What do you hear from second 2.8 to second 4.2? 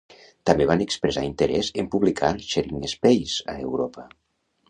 Space" a Europa.